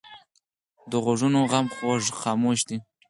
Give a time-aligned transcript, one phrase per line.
[0.91, 1.67] د غوږونو غم
[2.19, 2.77] خاموش وي